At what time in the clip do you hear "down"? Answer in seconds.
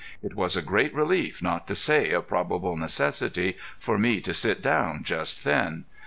4.63-5.03